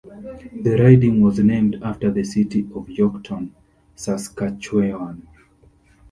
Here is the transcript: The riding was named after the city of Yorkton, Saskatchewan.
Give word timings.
The 0.63 0.81
riding 0.81 1.21
was 1.21 1.37
named 1.37 1.77
after 1.83 2.09
the 2.09 2.23
city 2.23 2.61
of 2.73 2.87
Yorkton, 2.87 3.51
Saskatchewan. 3.93 5.27